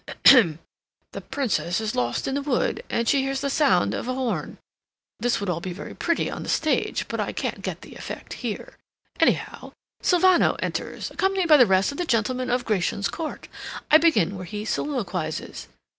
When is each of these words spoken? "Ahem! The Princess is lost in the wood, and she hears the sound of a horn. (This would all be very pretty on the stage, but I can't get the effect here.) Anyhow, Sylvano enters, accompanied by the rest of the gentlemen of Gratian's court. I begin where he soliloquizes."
"Ahem! 0.25 0.57
The 1.11 1.21
Princess 1.21 1.79
is 1.79 1.93
lost 1.93 2.27
in 2.27 2.33
the 2.33 2.41
wood, 2.41 2.81
and 2.89 3.07
she 3.07 3.21
hears 3.21 3.41
the 3.41 3.51
sound 3.51 3.93
of 3.93 4.07
a 4.07 4.15
horn. 4.15 4.57
(This 5.19 5.39
would 5.39 5.47
all 5.47 5.59
be 5.59 5.73
very 5.73 5.93
pretty 5.93 6.27
on 6.27 6.41
the 6.41 6.49
stage, 6.49 7.07
but 7.07 7.19
I 7.19 7.31
can't 7.31 7.61
get 7.61 7.81
the 7.81 7.93
effect 7.93 8.33
here.) 8.41 8.79
Anyhow, 9.19 9.73
Sylvano 10.01 10.55
enters, 10.57 11.11
accompanied 11.11 11.49
by 11.49 11.57
the 11.57 11.67
rest 11.67 11.91
of 11.91 11.99
the 11.99 12.05
gentlemen 12.05 12.49
of 12.49 12.65
Gratian's 12.65 13.09
court. 13.09 13.47
I 13.91 13.99
begin 13.99 14.35
where 14.37 14.45
he 14.45 14.65
soliloquizes." 14.65 15.67